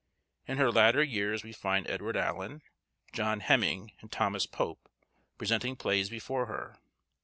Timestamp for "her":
0.57-0.71, 6.47-6.79